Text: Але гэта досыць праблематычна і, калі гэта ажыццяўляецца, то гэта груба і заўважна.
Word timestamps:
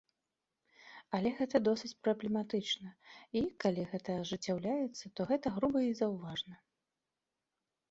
Але 1.17 1.29
гэта 1.41 1.61
досыць 1.67 1.91
праблематычна 2.07 2.89
і, 3.37 3.39
калі 3.65 3.81
гэта 3.93 4.17
ажыццяўляецца, 4.23 5.05
то 5.17 5.21
гэта 5.35 5.47
груба 5.61 5.79
і 5.91 5.95
заўважна. 6.03 6.55